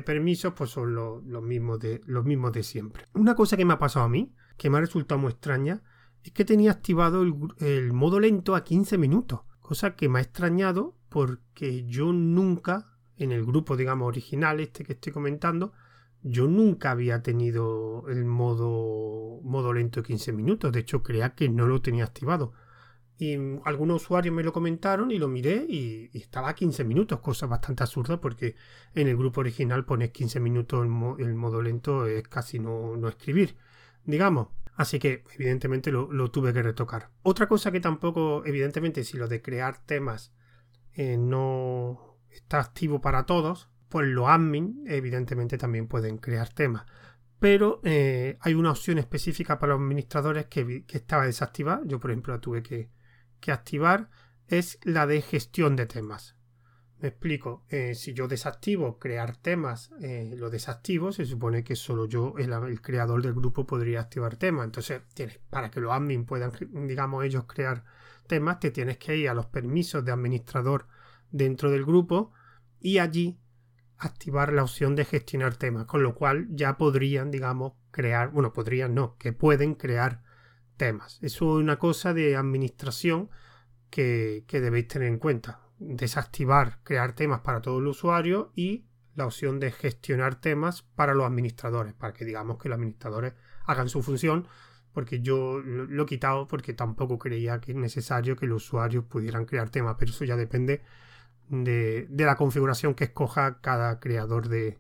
permisos 0.05 0.55
pues 0.55 0.71
son 0.71 0.95
los 0.95 1.43
mismos 1.43 1.79
de, 1.81 2.01
los 2.07 2.25
mismos 2.25 2.53
de 2.53 2.63
siempre. 2.63 3.05
Una 3.15 3.35
cosa 3.35 3.57
que 3.57 3.65
me 3.65 3.75
ha 3.75 3.79
pasado 3.79 4.07
a 4.07 4.09
mí, 4.09 4.35
que 4.57 4.71
me 4.71 4.79
ha 4.79 4.81
resultado 4.81 5.21
muy 5.21 5.33
extraña, 5.33 5.83
es 6.23 6.33
que 6.33 6.45
tenía 6.45 6.73
activado 6.73 7.23
el, 7.23 7.35
el 7.59 7.93
modo 7.93 8.19
lento 8.21 8.55
a 8.55 8.65
15 8.65 8.99
minutos, 8.99 9.41
cosa 9.61 9.95
que 9.95 10.09
me 10.09 10.19
ha 10.19 10.23
extrañado 10.23 10.97
porque 11.09 11.85
yo 11.87 12.13
nunca, 12.13 12.93
en 13.17 13.33
el 13.33 13.45
grupo 13.45 13.77
digamos 13.77 14.09
original 14.09 14.61
este 14.61 14.85
que 14.85 14.95
estoy 14.95 15.13
comentando, 15.13 15.73
yo 16.23 16.49
nunca 16.49 16.91
había 16.91 17.23
tenido 17.23 18.05
el 18.09 18.25
modo, 18.25 19.41
modo 19.43 19.73
lento 19.73 20.01
de 20.01 20.07
15 20.09 20.33
minutos. 20.33 20.73
De 20.73 20.81
hecho, 20.81 21.03
creía 21.03 21.35
que 21.35 21.49
no 21.49 21.67
lo 21.67 21.81
tenía 21.81 22.05
activado. 22.05 22.53
Y 23.19 23.35
algunos 23.65 24.03
usuarios 24.03 24.35
me 24.35 24.43
lo 24.43 24.53
comentaron 24.53 25.11
y 25.11 25.19
lo 25.19 25.29
miré 25.29 25.65
y, 25.69 26.11
estaba 26.13 26.51
a 26.51 26.55
15 26.55 26.85
minutos, 26.85 27.21
cosa 27.21 27.47
bastante 27.47 27.83
absurda 27.83 28.21
porque 28.21 28.57
en 28.95 29.09
el 29.09 29.17
grupo 29.17 29.41
original 29.41 29.87
pones 29.87 30.11
15 30.11 30.39
minutos 30.41 30.83
el, 30.83 31.35
modo 31.35 31.63
lento, 31.63 32.07
es 32.07 32.29
casi 32.29 32.59
no, 32.59 33.09
escribir, 33.09 33.57
digamos. 34.05 34.49
Así 34.77 34.99
que 34.99 35.25
evidentemente 35.35 35.91
lo, 35.91 36.31
tuve 36.31 36.53
que 36.53 36.63
retocar. 36.63 37.11
Otra 37.23 37.49
cosa 37.49 37.73
que 37.73 37.81
tampoco, 37.81 38.45
evidentemente, 38.45 39.05
si 39.05 39.17
lo 39.17 39.27
de 39.29 39.41
crear 39.41 39.79
temas 39.87 40.35
eh, 40.93 41.17
no 41.17 42.19
está 42.31 42.61
activo 42.61 43.01
para 43.01 43.25
todos, 43.25 43.71
pues 43.89 44.07
los 44.09 44.29
admin 44.29 44.85
evidentemente 44.87 45.57
también 45.57 45.89
pueden 45.89 46.19
crear 46.19 46.51
temas. 46.51 46.85
Pero 47.39 47.81
eh, 47.85 48.37
hay 48.41 48.53
una 48.53 48.73
opción 48.73 48.99
específica 48.99 49.59
para 49.59 49.73
los 49.73 49.81
administradores 49.81 50.47
que, 50.47 50.85
que 50.85 50.99
estaba 50.99 51.25
desactivada. 51.25 51.81
Yo, 51.87 51.99
por 51.99 52.11
ejemplo, 52.11 52.35
la 52.35 52.41
tuve 52.41 52.63
que, 52.63 52.91
que 53.41 53.53
activar 53.53 54.11
es 54.49 54.79
la 54.83 55.07
de 55.07 55.23
gestión 55.23 55.77
de 55.77 55.87
temas. 55.87 56.37
Me 56.99 57.09
explico, 57.09 57.65
eh, 57.69 57.95
si 57.95 58.15
yo 58.15 58.27
desactivo 58.27 58.99
crear 58.99 59.37
temas, 59.37 59.91
eh, 60.01 60.33
lo 60.35 60.49
desactivo, 60.49 61.13
se 61.13 61.27
supone 61.27 61.63
que 61.63 61.77
solo 61.77 62.07
yo, 62.07 62.35
el, 62.39 62.81
creador 62.81 63.23
del 63.23 63.35
grupo, 63.35 63.67
podría 63.67 64.01
activar 64.01 64.37
temas. 64.37 64.65
Entonces, 64.65 65.03
para 65.51 65.71
que 65.71 65.81
los 65.81 65.93
admin 65.93 66.25
puedan, 66.25 66.53
digamos, 66.87 67.25
ellos 67.25 67.45
crear 67.45 67.85
temas, 68.27 68.61
te 68.61 68.71
tienes 68.71 68.97
que 68.97 69.15
ir 69.17 69.29
a 69.29 69.35
los 69.35 69.47
permisos 69.47 70.05
de 70.05 70.13
administrador 70.13 70.87
dentro 71.31 71.71
del 71.71 71.85
grupo 71.85 72.33
y 72.81 72.99
allí 72.99 73.39
activar 73.99 74.53
la 74.53 74.63
opción 74.63 74.97
de 74.97 75.05
gestionar 75.05 75.57
temas, 75.57 75.85
con 75.85 76.03
lo 76.03 76.15
cual 76.15 76.49
ya 76.51 76.79
podrían, 76.79 77.31
digamos, 77.31 77.75
crear, 77.91 78.31
bueno, 78.31 78.55
podrían 78.55 78.95
no, 78.95 79.17
que 79.19 79.33
pueden 79.35 79.75
crear 79.75 80.23
temas. 80.77 81.19
Eso 81.23 81.59
es 81.59 81.63
una 81.63 81.79
cosa 81.79 82.15
de 82.15 82.37
administración 82.37 83.31
que, 83.91 84.45
debéis 84.49 84.89
tener 84.89 85.09
en 85.09 85.19
cuenta. 85.19 85.61
Desactivar 85.79 86.81
crear 86.83 87.15
temas 87.15 87.41
para 87.41 87.61
todo 87.61 87.79
el 87.79 87.87
usuario 87.87 88.53
y 88.55 88.87
la 89.15 89.27
opción 89.27 89.61
de 89.61 89.73
gestionar 89.73 90.41
temas 90.41 90.83
para 90.83 91.15
los 91.15 91.27
administradores, 91.27 91.95
para 91.95 92.13
que 92.13 92.25
digamos 92.25 92.59
que 92.59 92.69
los 92.69 92.77
administradores 92.77 93.35
hagan 93.65 93.89
su 93.89 94.03
función, 94.03 94.47
porque 94.93 95.21
yo 95.21 95.59
lo, 95.59 96.03
he 96.03 96.07
quitado 96.07 96.49
porque 96.49 96.73
tampoco 96.73 97.19
creía 97.19 97.61
que 97.61 97.73
es 97.73 97.79
necesario 97.79 98.37
que 98.37 98.47
los 98.47 98.65
usuarios 98.65 99.05
pudieran 99.05 99.45
crear 99.45 99.71
temas, 99.71 99.97
pero 99.99 100.11
eso 100.11 100.25
ya 100.25 100.37
depende 100.37 100.83
de, 101.49 102.07
la 102.11 102.37
configuración 102.37 102.95
que 102.95 103.05
escoja 103.05 103.61
cada 103.61 104.01
creador 104.01 104.49
de, 104.49 104.79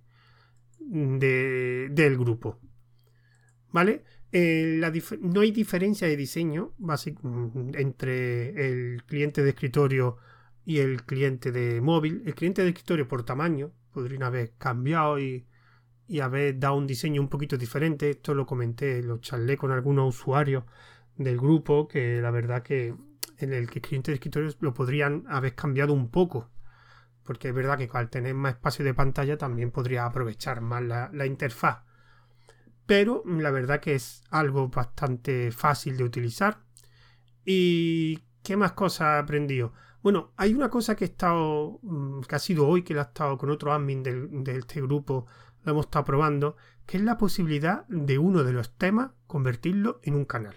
de, 0.78 1.88
del 1.90 2.18
grupo. 2.18 2.58
¿Vale? 3.72 4.04
Eh, 4.33 4.80
no 5.21 5.40
hay 5.40 5.50
diferencia 5.52 6.09
de 6.09 6.16
diseño 6.16 6.75
entre 7.75 8.68
el 8.68 9.04
cliente 9.04 9.42
de 9.42 9.50
escritorio 9.50 10.18
y 10.64 10.78
el 10.78 11.04
cliente 11.04 11.52
de 11.52 11.80
móvil. 11.80 12.23
El 12.26 12.35
cliente 12.35 12.62
de 12.62 12.68
escritorio 12.71 13.09
por 13.09 13.25
tamaño 13.25 13.73
podrían 13.92 14.25
haber 14.25 14.52
cambiado 14.59 15.18
y, 15.18 15.47
haber 16.21 16.59
dado 16.59 16.76
un 16.76 16.87
diseño 16.87 17.21
un 17.21 17.28
poquito 17.28 17.56
diferente. 17.56 18.11
Esto 18.11 18.35
lo 18.35 18.47
comenté, 18.47 19.02
lo 19.02 19.18
charlé 19.18 19.56
con 19.56 19.71
algunos 19.73 20.14
usuarios 20.14 20.64
del 21.16 21.38
grupo 21.38 21.88
que 21.88 22.21
la 22.21 22.30
verdad 22.30 22.62
que 22.62 22.95
en 23.38 23.52
el 23.52 23.71
que 23.71 23.80
cliente 23.80 24.11
de 24.11 24.16
escritorio 24.16 24.50
lo 24.61 24.75
podrían 24.75 25.25
haber 25.28 25.54
cambiado 25.54 25.92
un 25.92 26.11
poco. 26.11 26.50
Porque 27.23 27.49
es 27.49 27.54
verdad 27.54 27.78
que 27.78 27.88
al 27.92 28.11
tener 28.11 28.35
más 28.35 28.54
espacio 28.54 28.85
de 28.85 28.95
pantalla 28.95 29.37
también 29.37 29.71
podría 29.71 30.04
aprovechar 30.04 30.61
más 30.61 30.83
la 30.83 31.26
interfaz. 31.26 31.86
Pero 32.87 33.23
la 33.26 33.50
verdad 33.50 33.81
que 33.81 33.95
es 33.95 34.23
algo 34.31 34.69
bastante 34.69 35.50
fácil 35.50 35.97
de 35.97 36.05
utilizar. 36.05 36.62
¿Y 37.45 38.21
qué 38.43 38.57
más 38.57 38.73
cosas 38.73 39.16
he 39.16 39.19
aprendido? 39.19 39.73
Bueno, 40.02 40.33
hay 40.37 40.55
una 40.55 40.71
cosa 40.71 40.95
que 40.95 41.05
he 41.05 41.09
estado, 41.09 41.81
mm, 41.83 42.21
que 42.23 42.37
ha 42.37 42.38
sido 42.38 42.66
hoy, 42.69 42.83
que 42.83 42.95
la 42.95 43.02
he 43.02 43.05
estado 43.05 43.37
con 43.38 43.50
otro 43.50 43.73
admin 43.73 44.02
de 44.02 44.57
este 44.57 44.81
grupo, 44.81 45.26
lo 45.64 45.73
hemos 45.73 45.87
estado 45.87 46.05
probando, 46.05 46.57
que 46.87 46.97
es 46.97 47.02
la 47.02 47.19
posibilidad 47.19 47.87
de 47.88 48.19
uno 48.19 48.45
de 48.45 48.52
los 48.52 48.76
temas 48.76 49.11
convertirlo 49.26 50.00
en 50.05 50.14
un 50.14 50.25
canal. 50.25 50.55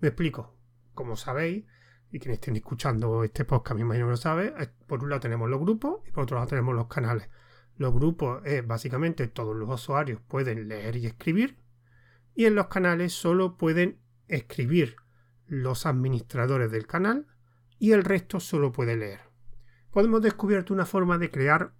Me 0.00 0.08
explico. 0.08 0.54
Como 0.94 1.16
sabéis, 1.16 1.64
y 2.10 2.18
quienes 2.18 2.36
estén 2.36 2.56
escuchando 2.56 3.24
este 3.24 3.46
podcast, 3.46 3.76
me 3.76 3.80
imagino 3.80 4.06
que 4.06 4.10
lo 4.10 4.16
sabe, 4.18 4.52
por 4.86 5.02
un 5.02 5.08
lado 5.08 5.20
tenemos 5.20 5.48
los 5.48 5.58
grupos 5.58 6.02
y 6.06 6.10
por 6.10 6.24
otro 6.24 6.36
lado 6.36 6.48
tenemos 6.48 6.74
los 6.74 6.86
canales. 6.86 7.30
Los 7.76 7.94
grupos 7.94 8.42
es 8.44 8.66
básicamente 8.66 9.26
todos 9.28 9.56
los 9.56 9.70
usuarios 9.70 10.20
pueden 10.28 10.68
leer 10.68 10.96
y 10.96 11.06
escribir 11.06 11.56
y 12.34 12.46
en 12.46 12.54
los 12.54 12.68
canales 12.68 13.12
solo 13.12 13.56
pueden 13.56 14.00
escribir 14.28 14.96
los 15.46 15.86
administradores 15.86 16.70
del 16.70 16.86
canal 16.86 17.26
y 17.78 17.92
el 17.92 18.04
resto 18.04 18.40
solo 18.40 18.72
puede 18.72 18.96
leer. 18.96 19.20
Podemos 19.90 20.22
descubierto 20.22 20.72
una 20.72 20.86
forma 20.86 21.18
de 21.18 21.30
crear 21.30 21.74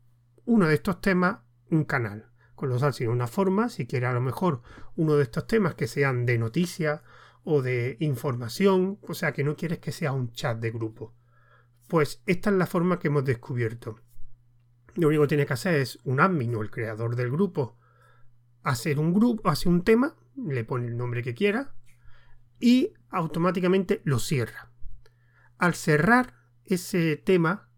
uno 0.44 0.66
de 0.66 0.74
estos 0.74 1.00
temas 1.00 1.38
un 1.70 1.84
canal. 1.84 2.30
Con 2.54 2.68
los 2.68 3.00
una 3.00 3.26
forma, 3.26 3.68
si 3.68 3.86
quiere 3.86 4.06
a 4.06 4.12
lo 4.12 4.20
mejor 4.20 4.62
uno 4.94 5.16
de 5.16 5.24
estos 5.24 5.46
temas 5.46 5.74
que 5.74 5.86
sean 5.86 6.26
de 6.26 6.38
noticias 6.38 7.00
o 7.44 7.62
de 7.62 7.96
información, 8.00 8.98
o 9.08 9.14
sea 9.14 9.32
que 9.32 9.42
no 9.42 9.56
quieres 9.56 9.78
que 9.78 9.90
sea 9.90 10.12
un 10.12 10.32
chat 10.32 10.58
de 10.60 10.70
grupo. 10.70 11.14
Pues 11.88 12.22
esta 12.26 12.50
es 12.50 12.56
la 12.56 12.66
forma 12.66 12.98
que 12.98 13.08
hemos 13.08 13.24
descubierto. 13.24 14.00
Lo 14.94 15.08
único 15.08 15.22
que 15.22 15.28
tiene 15.28 15.46
que 15.46 15.54
hacer 15.54 15.74
es 15.74 15.98
un 16.04 16.20
admin 16.20 16.54
o 16.54 16.62
el 16.62 16.70
creador 16.70 17.16
del 17.16 17.30
grupo 17.30 17.78
hacer 18.62 18.98
un 18.98 19.12
grupo, 19.12 19.48
hace 19.48 19.68
un 19.68 19.82
tema, 19.82 20.14
le 20.36 20.64
pone 20.64 20.86
el 20.86 20.96
nombre 20.96 21.22
que 21.22 21.34
quiera 21.34 21.74
y 22.58 22.92
automáticamente 23.10 24.00
lo 24.04 24.18
cierra. 24.18 24.70
Al 25.58 25.74
cerrar 25.74 26.34
ese 26.64 27.16
tema, 27.16 27.68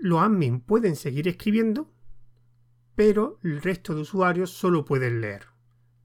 los 0.00 0.22
admin 0.22 0.60
pueden 0.60 0.96
seguir 0.96 1.28
escribiendo, 1.28 1.92
pero 2.94 3.38
el 3.42 3.62
resto 3.62 3.94
de 3.94 4.02
usuarios 4.02 4.50
solo 4.50 4.84
pueden 4.84 5.20
leer. 5.20 5.46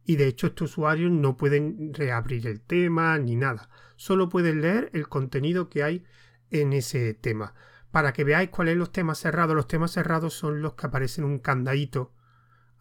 Y 0.06 0.16
de 0.18 0.28
hecho 0.28 0.48
estos 0.48 0.72
usuarios 0.72 1.12
no 1.12 1.38
pueden 1.38 1.94
reabrir 1.94 2.48
el 2.48 2.62
tema 2.62 3.18
ni 3.18 3.36
nada. 3.36 3.70
Solo 3.96 4.30
pueden 4.30 4.62
leer 4.62 4.90
el 4.94 5.08
contenido 5.08 5.70
que 5.70 5.84
hay 5.84 6.04
en 6.50 6.74
ese 6.74 7.14
tema. 7.14 7.54
Para 7.92 8.12
que 8.12 8.24
veáis 8.24 8.50
cuáles 8.50 8.74
son 8.74 8.80
los 8.80 8.92
temas 8.92 9.20
cerrados. 9.20 9.56
Los 9.56 9.68
temas 9.68 9.92
cerrados 9.92 10.34
son 10.34 10.62
los 10.62 10.74
que 10.74 10.88
aparecen 10.88 11.24
un 11.24 11.40
candadito 11.40 12.13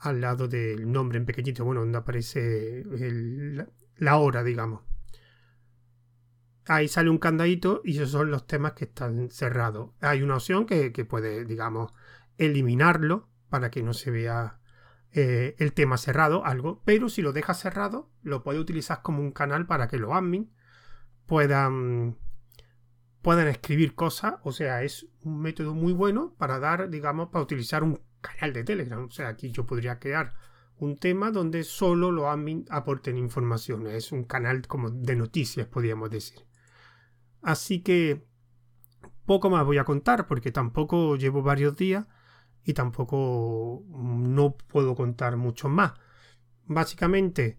al 0.03 0.21
lado 0.21 0.49
del 0.49 0.91
nombre 0.91 1.19
en 1.19 1.27
pequeñito. 1.27 1.65
Bueno, 1.65 1.81
donde 1.81 1.99
aparece 1.99 2.85
la 3.97 4.17
hora, 4.17 4.43
digamos. 4.43 4.83
Ahí 6.67 6.89
sale 6.89 7.11
un 7.11 7.19
candadito 7.19 7.81
y 7.85 7.97
esos 7.97 8.11
son 8.11 8.31
los 8.31 8.47
temas 8.47 8.73
que 8.73 8.85
están 8.85 9.31
cerrados. 9.31 9.91
Hay 10.01 10.23
una 10.23 10.37
opción 10.37 10.67
que, 10.67 10.93
que 10.93 11.05
puede, 11.05 11.45
digamos, 11.45 11.93
eliminarlo 12.37 13.29
para 13.49 13.71
que 13.71 13.83
no 13.83 13.95
se 13.95 14.11
vea 14.11 14.61
eh, 15.13 15.57
el 15.59 15.73
tema 15.73 15.99
cerrado, 15.99 16.45
algo, 16.45 16.83
pero 16.85 17.09
si 17.09 17.21
lo 17.21 17.33
dejas 17.33 17.61
cerrado, 17.61 18.11
lo 18.23 18.43
puede 18.43 18.59
utilizar 18.59 19.03
como 19.03 19.21
un 19.21 19.33
canal 19.33 19.67
para 19.67 19.87
que 19.87 19.99
los 19.99 20.13
admin 20.13 20.51
puedan, 21.27 22.17
puedan 23.21 23.49
escribir 23.49 23.95
cosas, 23.95 24.37
o 24.43 24.53
sea, 24.53 24.83
es 24.83 25.07
un 25.23 25.41
método 25.41 25.75
muy 25.75 25.93
bueno 25.93 26.35
para 26.39 26.59
dar, 26.59 26.89
digamos, 26.89 27.29
para 27.29 27.43
utilizar 27.43 27.83
un 27.83 28.01
canal 28.23 28.55
de 28.55 28.65
Telegram, 28.65 29.05
o 29.05 29.11
sea, 29.11 29.29
aquí 29.29 29.51
yo 29.51 29.67
podría 29.67 29.99
crear 29.99 30.35
un 30.79 30.97
tema 30.97 31.31
donde 31.31 31.63
solo 31.65 32.11
los 32.11 32.25
admin 32.25 32.65
aporten 32.71 33.19
información, 33.19 33.87
es 33.87 34.11
un 34.11 34.25
canal 34.25 34.67
como 34.67 34.91
de 34.91 35.15
noticias, 35.15 35.67
podríamos 35.67 36.11
decir. 36.11 36.41
Así 37.43 37.83
que 37.83 38.25
poco 39.27 39.51
más 39.51 39.65
voy 39.65 39.79
a 39.79 39.85
contar 39.85 40.27
porque 40.27 40.51
tampoco 40.51 41.17
llevo 41.17 41.43
varios 41.43 41.77
días 41.77 42.07
y 42.65 42.75
tampoco 42.75 43.85
no 43.89 44.57
puedo 44.57 44.95
contar 44.95 45.37
mucho 45.37 45.69
más. 45.69 45.93
Básicamente, 46.65 47.59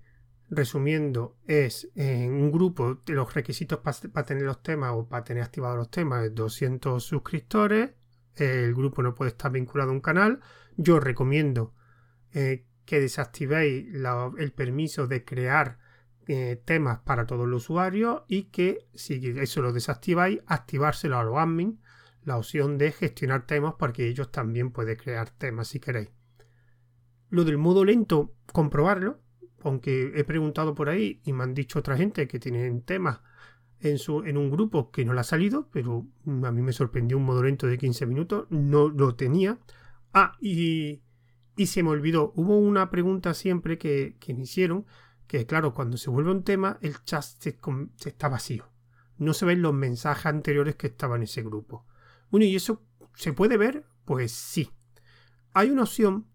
resumiendo, 0.50 1.38
es 1.46 1.90
en 1.96 2.34
un 2.34 2.52
grupo 2.52 2.96
de 3.06 3.14
los 3.14 3.34
requisitos 3.34 3.80
para 3.80 4.26
tener 4.26 4.44
los 4.44 4.62
temas 4.64 4.92
o 4.94 5.08
para 5.08 5.24
tener 5.24 5.44
activados 5.44 5.78
los 5.78 5.90
temas 5.90 6.26
es 6.26 6.36
200 6.36 7.04
suscriptores. 7.04 7.92
El 8.36 8.74
grupo 8.74 9.04
no 9.04 9.16
puede 9.16 9.32
estar 9.32 9.52
vinculado 9.52 9.92
a 9.92 9.94
un 9.94 10.02
canal. 10.02 10.40
Yo 10.76 11.00
recomiendo 11.00 11.74
eh, 12.34 12.66
que 12.86 13.00
desactivéis 13.00 13.88
el 14.38 14.52
permiso 14.54 15.08
de 15.08 15.24
crear 15.24 15.80
eh, 16.28 16.62
temas 16.64 17.00
para 17.00 17.26
todos 17.26 17.48
los 17.48 17.64
usuarios 17.64 18.24
y 18.28 18.44
que 18.46 18.88
si 18.94 19.22
eso 19.40 19.62
lo 19.62 19.74
desactiváis, 19.74 20.40
activárselo 20.48 21.18
a 21.18 21.24
los 21.24 21.38
admin 21.38 21.82
la 22.24 22.38
opción 22.38 22.78
de 22.78 22.92
gestionar 22.92 23.46
temas 23.46 23.76
porque 23.78 24.08
ellos 24.08 24.32
también 24.32 24.72
pueden 24.72 24.96
crear 24.96 25.30
temas 25.30 25.68
si 25.68 25.80
queréis. 25.80 26.10
Lo 27.30 27.44
del 27.44 27.58
modo 27.58 27.84
lento, 27.84 28.36
comprobarlo, 28.52 29.20
aunque 29.64 30.14
he 30.16 30.24
preguntado 30.24 30.76
por 30.76 30.90
ahí 30.90 31.22
y 31.26 31.34
me 31.34 31.44
han 31.44 31.54
dicho 31.54 31.80
otra 31.80 31.98
gente 31.98 32.28
que 32.28 32.40
tienen 32.40 32.82
temas 32.84 33.20
en, 33.84 34.38
un 34.38 34.50
grupo 34.50 34.92
que 34.92 35.06
no 35.06 35.14
le 35.14 35.20
ha 35.20 35.24
salido, 35.24 35.70
pero 35.72 36.08
a 36.26 36.52
mí 36.52 36.62
me 36.62 36.74
sorprendió 36.74 37.18
un 37.18 37.26
modo 37.26 37.44
lento 37.44 37.68
de 37.68 37.78
15 37.78 38.06
minutos, 38.06 38.48
no 38.50 38.90
lo 38.90 39.16
tenía. 39.16 39.60
Ah, 40.14 40.38
y, 40.40 41.02
y 41.58 41.66
se 41.68 41.84
me 41.84 41.90
olvidó, 41.90 42.32
hubo 42.36 42.58
una 42.58 42.90
pregunta 42.90 43.34
siempre 43.34 43.78
que, 43.78 44.16
que 44.20 44.34
me 44.34 44.44
hicieron, 44.44 44.86
que 45.28 45.46
claro, 45.46 45.74
cuando 45.74 45.98
se 45.98 46.10
vuelve 46.10 46.32
un 46.32 46.44
tema, 46.44 46.78
el 46.82 47.04
chat 47.04 47.24
se 47.24 47.58
está 48.06 48.30
vacío. 48.30 48.70
No 49.18 49.34
se 49.34 49.46
ven 49.46 49.62
los 49.62 49.74
mensajes 49.74 50.26
anteriores 50.28 50.76
que 50.76 50.88
estaban 50.88 51.18
en 51.18 51.24
ese 51.24 51.44
grupo. 51.44 51.86
Bueno, 52.30 52.46
¿y 52.46 52.56
eso 52.56 52.84
se 53.16 53.34
puede 53.34 53.58
ver? 53.58 53.86
Pues 54.06 54.32
sí. 54.32 54.72
Hay 55.54 55.70
una 55.70 55.84
opción, 55.84 56.28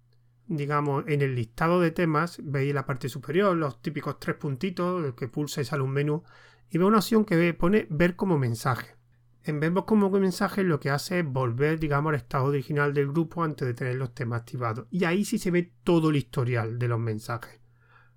digamos, 0.46 1.04
en 1.08 1.22
el 1.22 1.34
listado 1.34 1.80
de 1.80 1.90
temas, 1.90 2.40
veis 2.42 2.72
la 2.74 2.86
parte 2.86 3.08
superior, 3.08 3.56
los 3.56 3.82
típicos 3.82 4.20
tres 4.20 4.36
puntitos, 4.36 5.14
que 5.14 5.28
pulsa 5.28 5.60
y 5.60 5.64
sale 5.64 5.82
un 5.82 5.90
menú, 5.90 6.22
y 6.70 6.78
ve 6.78 6.84
una 6.84 6.98
opción 6.98 7.24
que 7.24 7.54
pone 7.54 7.86
ver 7.90 8.16
como 8.16 8.38
mensaje. 8.38 8.96
En 9.42 9.60
ver 9.60 9.72
como 9.86 10.10
mensaje 10.10 10.62
lo 10.62 10.78
que 10.78 10.90
hace 10.90 11.20
es 11.20 11.26
volver, 11.26 11.78
digamos, 11.78 12.10
al 12.10 12.16
estado 12.16 12.44
original 12.46 12.92
del 12.92 13.08
grupo 13.08 13.42
antes 13.42 13.66
de 13.66 13.74
tener 13.74 13.94
los 13.96 14.14
temas 14.14 14.40
activados. 14.40 14.86
Y 14.90 15.04
ahí 15.04 15.24
sí 15.24 15.38
se 15.38 15.50
ve 15.50 15.72
todo 15.84 16.10
el 16.10 16.16
historial 16.16 16.78
de 16.78 16.88
los 16.88 16.98
mensajes. 16.98 17.60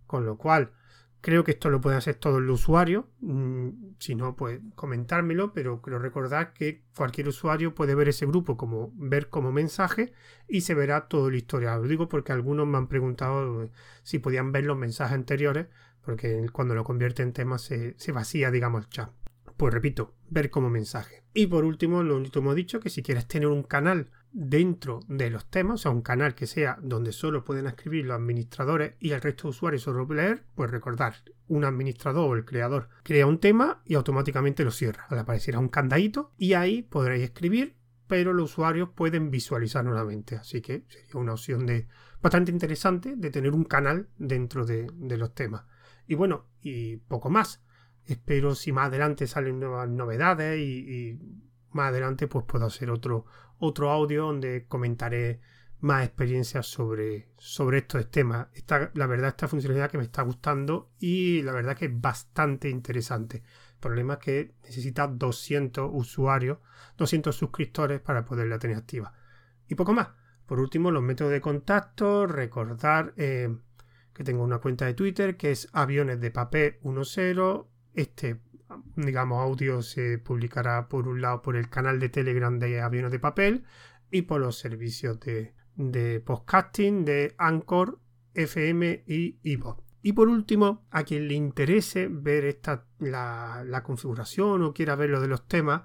Con 0.07 0.25
lo 0.25 0.37
cual, 0.37 0.73
Creo 1.21 1.43
que 1.43 1.51
esto 1.51 1.69
lo 1.69 1.79
pueden 1.79 1.99
hacer 1.99 2.15
todos 2.15 2.41
los 2.41 2.61
usuarios. 2.61 3.05
Mm, 3.19 3.69
si 3.99 4.15
no, 4.15 4.35
pues 4.35 4.59
comentármelo, 4.73 5.53
pero 5.53 5.79
quiero 5.81 5.99
recordar 5.99 6.51
que 6.53 6.83
cualquier 6.95 7.27
usuario 7.27 7.75
puede 7.75 7.93
ver 7.93 8.09
ese 8.09 8.25
grupo 8.25 8.57
como 8.57 8.91
ver 8.95 9.29
como 9.29 9.51
mensaje 9.51 10.13
y 10.47 10.61
se 10.61 10.73
verá 10.73 11.07
todo 11.07 11.27
el 11.27 11.35
historial. 11.35 11.83
Lo 11.83 11.87
digo 11.87 12.09
porque 12.09 12.31
algunos 12.31 12.65
me 12.67 12.77
han 12.79 12.87
preguntado 12.87 13.63
eh, 13.63 13.71
si 14.01 14.17
podían 14.17 14.51
ver 14.51 14.65
los 14.65 14.77
mensajes 14.77 15.13
anteriores, 15.13 15.67
porque 16.03 16.47
cuando 16.51 16.75
lo 16.75 16.83
convierte 16.83 17.23
en 17.23 17.33
tema 17.33 17.57
se, 17.57 17.95
se 17.97 18.11
vacía, 18.11 18.51
digamos, 18.51 18.83
el 18.83 18.89
chat. 18.89 19.11
Pues 19.57 19.73
repito, 19.73 20.15
ver 20.29 20.49
como 20.49 20.69
mensaje. 20.69 21.23
Y 21.33 21.47
por 21.47 21.65
último, 21.65 22.03
lo 22.03 22.17
último 22.17 22.55
dicho, 22.55 22.79
que 22.79 22.89
si 22.89 23.03
quieres 23.03 23.27
tener 23.27 23.47
un 23.47 23.63
canal 23.63 24.09
dentro 24.31 25.01
de 25.07 25.29
los 25.29 25.49
temas, 25.49 25.75
o 25.75 25.77
sea, 25.77 25.91
un 25.91 26.01
canal 26.01 26.35
que 26.35 26.47
sea 26.47 26.77
donde 26.81 27.11
solo 27.11 27.43
pueden 27.43 27.67
escribir 27.67 28.05
los 28.05 28.15
administradores 28.15 28.95
y 28.99 29.11
el 29.11 29.21
resto 29.21 29.43
de 29.43 29.49
usuarios 29.49 29.83
solo 29.83 30.07
leer, 30.13 30.45
pues 30.55 30.71
recordar, 30.71 31.15
un 31.47 31.65
administrador 31.65 32.29
o 32.29 32.35
el 32.35 32.45
creador 32.45 32.89
crea 33.03 33.27
un 33.27 33.39
tema 33.39 33.81
y 33.85 33.95
automáticamente 33.95 34.63
lo 34.63 34.71
cierra. 34.71 35.05
Le 35.11 35.19
aparecerá 35.19 35.59
un 35.59 35.69
candadito 35.69 36.33
y 36.37 36.53
ahí 36.53 36.81
podréis 36.81 37.23
escribir, 37.23 37.75
pero 38.07 38.33
los 38.33 38.51
usuarios 38.51 38.89
pueden 38.89 39.31
visualizar 39.31 39.83
nuevamente. 39.83 40.35
Así 40.35 40.61
que 40.61 40.85
sería 40.87 41.19
una 41.19 41.33
opción 41.33 41.65
de 41.65 41.87
bastante 42.21 42.51
interesante 42.51 43.15
de 43.15 43.29
tener 43.31 43.53
un 43.53 43.63
canal 43.65 44.07
dentro 44.17 44.65
de, 44.65 44.87
los 45.17 45.33
temas. 45.33 45.63
Y 46.11 46.15
bueno, 46.15 46.43
y 46.61 46.97
poco 46.97 47.29
más. 47.29 47.63
Espero 48.03 48.53
si 48.53 48.73
más 48.73 48.87
adelante 48.87 49.27
salen 49.27 49.61
nuevas 49.61 49.87
novedades 49.87 50.59
y, 50.59 51.17
más 51.71 51.87
adelante 51.87 52.27
pues 52.27 52.43
puedo 52.43 52.65
hacer 52.65 52.91
otro, 52.91 53.23
otro 53.59 53.89
audio 53.89 54.25
donde 54.25 54.65
comentaré 54.67 55.39
más 55.79 56.05
experiencias 56.05 56.67
sobre, 56.67 57.29
sobre 57.37 57.77
estos 57.77 58.11
temas. 58.11 58.47
Esta, 58.53 58.91
la 58.93 59.07
verdad, 59.07 59.29
esta 59.29 59.47
funcionalidad 59.47 59.89
que 59.89 59.99
me 59.99 60.03
está 60.03 60.23
gustando 60.23 60.91
y 60.99 61.43
la 61.43 61.53
verdad 61.53 61.77
que 61.77 61.85
es 61.85 62.01
bastante 62.01 62.69
interesante. 62.69 63.41
problema 63.79 64.15
es 64.15 64.19
que 64.19 64.55
necesita 64.63 65.07
200 65.07 65.91
usuarios, 65.93 66.57
200 66.97 67.33
suscriptores 67.33 68.01
para 68.01 68.25
poderla 68.25 68.59
tener 68.59 68.75
activa. 68.75 69.13
Y 69.65 69.75
poco 69.75 69.93
más. 69.93 70.09
Por 70.45 70.59
último, 70.59 70.91
los 70.91 71.01
métodos 71.03 71.31
de 71.31 71.39
contacto, 71.39 72.27
recordar 72.27 73.13
eh, 73.15 73.55
que 74.13 74.23
tengo 74.23 74.43
una 74.43 74.59
cuenta 74.59 74.85
de 74.85 74.93
Twitter 74.93 75.37
que 75.37 75.51
es 75.51 75.69
aviones 75.73 76.19
de 76.19 76.31
papel 76.31 76.79
10. 76.83 77.07
Este, 77.93 78.41
digamos, 78.95 79.41
audio 79.41 79.81
se 79.81 80.17
publicará 80.17 80.87
por 80.87 81.07
un 81.07 81.21
lado 81.21 81.41
por 81.41 81.55
el 81.55 81.69
canal 81.69 81.99
de 81.99 82.09
Telegram 82.09 82.57
de 82.59 82.81
aviones 82.81 83.11
de 83.11 83.19
papel 83.19 83.63
y 84.09 84.23
por 84.23 84.41
los 84.41 84.57
servicios 84.57 85.19
de, 85.19 85.53
de 85.75 86.19
podcasting 86.19 87.05
de 87.05 87.35
Anchor, 87.37 87.99
FM 88.33 89.03
y 89.07 89.39
Evo. 89.43 89.83
Y 90.01 90.13
por 90.13 90.29
último, 90.29 90.87
a 90.89 91.03
quien 91.03 91.27
le 91.27 91.35
interese 91.35 92.07
ver 92.09 92.45
esta, 92.45 92.85
la, 92.99 93.63
la 93.65 93.83
configuración 93.83 94.63
o 94.63 94.73
quiera 94.73 94.95
ver 94.95 95.11
lo 95.11 95.21
de 95.21 95.27
los 95.27 95.47
temas, 95.47 95.83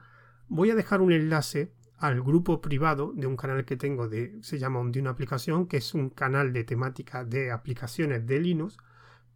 voy 0.49 0.71
a 0.71 0.75
dejar 0.75 1.01
un 1.01 1.13
enlace 1.13 1.73
al 1.99 2.23
grupo 2.23 2.61
privado 2.61 3.13
de 3.15 3.27
un 3.27 3.37
canal 3.37 3.65
que 3.65 3.77
tengo 3.77 4.09
de 4.09 4.39
se 4.43 4.59
llama 4.59 4.83
de 4.91 5.01
una 5.01 5.11
aplicación 5.11 5.67
que 5.67 5.79
es 5.79 5.95
un 5.95 6.11
canal 6.11 6.53
de 6.53 6.65
temática 6.65 7.25
de 7.25 7.51
aplicaciones 7.51 8.27
de 8.27 8.41
Linux 8.41 8.77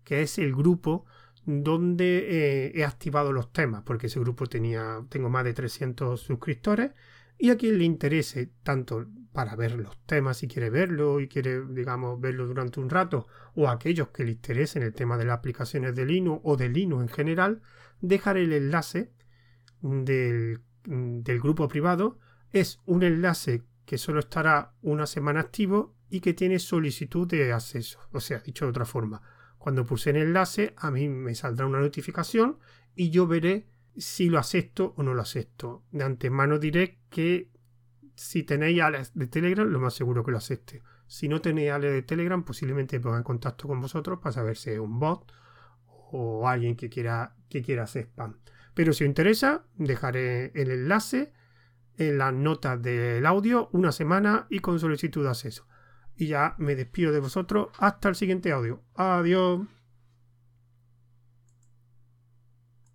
que 0.04 0.22
es 0.22 0.38
el 0.38 0.54
grupo 0.54 1.06
donde 1.46 2.26
eh, 2.28 2.72
he 2.74 2.84
activado 2.84 3.32
los 3.32 3.52
temas 3.52 3.82
porque 3.82 4.08
ese 4.08 4.20
grupo 4.20 4.46
tenía 4.46 5.02
tengo 5.08 5.30
más 5.30 5.44
de 5.44 5.54
300 5.54 6.20
suscriptores 6.20 6.92
y 7.38 7.48
a 7.48 7.56
quien 7.56 7.78
le 7.78 7.84
interese 7.84 8.50
tanto 8.62 9.06
para 9.32 9.56
ver 9.56 9.78
los 9.78 9.96
temas 10.04 10.36
si 10.36 10.46
quiere 10.46 10.68
verlo 10.68 11.20
y 11.20 11.28
quiere 11.28 11.64
digamos 11.64 12.20
verlo 12.20 12.46
durante 12.46 12.78
un 12.78 12.90
rato 12.90 13.26
o 13.54 13.68
a 13.68 13.72
aquellos 13.72 14.08
que 14.08 14.24
le 14.24 14.32
interesen 14.32 14.82
el 14.82 14.92
tema 14.92 15.16
de 15.16 15.24
las 15.24 15.38
aplicaciones 15.38 15.94
de 15.94 16.04
Linux 16.04 16.42
o 16.44 16.58
de 16.58 16.68
Linux 16.68 17.02
en 17.02 17.08
general 17.08 17.62
dejaré 18.02 18.42
el 18.42 18.52
enlace 18.52 19.12
del, 19.80 20.60
del 20.84 21.40
grupo 21.40 21.66
privado 21.66 22.18
es 22.52 22.80
un 22.86 23.02
enlace 23.02 23.62
que 23.84 23.98
solo 23.98 24.20
estará 24.20 24.74
una 24.82 25.06
semana 25.06 25.40
activo 25.40 25.94
y 26.08 26.20
que 26.20 26.34
tiene 26.34 26.58
solicitud 26.58 27.26
de 27.28 27.52
acceso. 27.52 28.00
O 28.12 28.20
sea, 28.20 28.40
dicho 28.40 28.64
de 28.64 28.70
otra 28.70 28.84
forma, 28.84 29.22
cuando 29.58 29.84
pulse 29.84 30.10
el 30.10 30.16
enlace 30.16 30.74
a 30.76 30.90
mí 30.90 31.08
me 31.08 31.34
saldrá 31.34 31.66
una 31.66 31.80
notificación 31.80 32.58
y 32.94 33.10
yo 33.10 33.26
veré 33.26 33.66
si 33.96 34.28
lo 34.28 34.38
acepto 34.38 34.94
o 34.96 35.02
no 35.02 35.14
lo 35.14 35.22
acepto. 35.22 35.84
De 35.90 36.04
antemano 36.04 36.58
diré 36.58 37.00
que 37.10 37.50
si 38.14 38.42
tenéis 38.42 38.80
alias 38.82 39.12
de 39.14 39.26
Telegram, 39.26 39.66
lo 39.66 39.80
más 39.80 39.94
seguro 39.94 40.24
que 40.24 40.30
lo 40.30 40.38
acepte. 40.38 40.82
Si 41.06 41.28
no 41.28 41.40
tenéis 41.40 41.70
alias 41.70 41.92
de 41.92 42.02
Telegram, 42.02 42.44
posiblemente 42.44 42.98
me 42.98 43.02
ponga 43.02 43.18
en 43.18 43.24
contacto 43.24 43.66
con 43.66 43.80
vosotros 43.80 44.18
para 44.20 44.32
saber 44.32 44.56
si 44.56 44.70
es 44.70 44.78
un 44.78 44.98
bot 44.98 45.32
o 46.12 46.48
alguien 46.48 46.76
que 46.76 46.88
quiera, 46.88 47.34
que 47.48 47.62
quiera 47.62 47.84
hacer 47.84 48.04
spam. 48.04 48.38
Pero 48.74 48.92
si 48.92 49.04
os 49.04 49.08
interesa, 49.08 49.64
dejaré 49.76 50.52
el 50.54 50.70
enlace 50.70 51.32
en 52.00 52.18
las 52.18 52.32
notas 52.32 52.80
del 52.82 53.26
audio 53.26 53.68
una 53.72 53.92
semana 53.92 54.46
y 54.48 54.60
con 54.60 54.80
solicitud 54.80 55.22
de 55.22 55.28
acceso. 55.28 55.66
Y 56.16 56.26
ya 56.26 56.54
me 56.58 56.74
despido 56.74 57.12
de 57.12 57.20
vosotros 57.20 57.68
hasta 57.78 58.08
el 58.08 58.14
siguiente 58.14 58.52
audio. 58.52 58.82
Adiós. 58.94 59.66